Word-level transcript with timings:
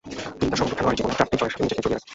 তিনি 0.37 0.49
তার 0.51 0.59
সমগ্র 0.61 0.77
খেলোয়াড়ী 0.77 0.97
জীবনে 0.99 1.17
চারটি 1.19 1.35
জয়ের 1.39 1.53
সাথে 1.53 1.63
নিজেকে 1.65 1.81
জড়িয়ে 1.83 1.95
রাখেন। 1.95 2.09